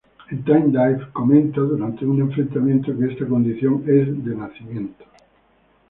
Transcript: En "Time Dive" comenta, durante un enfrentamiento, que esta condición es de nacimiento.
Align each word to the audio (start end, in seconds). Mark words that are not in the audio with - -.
En 0.31 0.43
"Time 0.43 0.69
Dive" 0.69 1.11
comenta, 1.13 1.61
durante 1.61 2.03
un 2.07 2.21
enfrentamiento, 2.23 2.97
que 2.97 3.05
esta 3.13 3.27
condición 3.27 3.83
es 3.85 4.25
de 4.25 4.35
nacimiento. 4.35 5.05